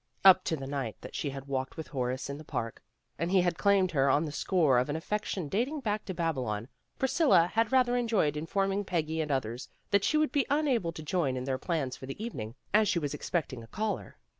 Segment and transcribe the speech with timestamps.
[0.25, 2.81] Up to the night that she had walked with Horace in the park,
[3.19, 6.69] and he had claimed her on the score of an affection dating back to Babylon,
[6.97, 11.37] Priscilla had rather enjoyed informing Peggy and others that she would be unable to join
[11.37, 14.17] in their plans for the evening, as she was expecting a caller.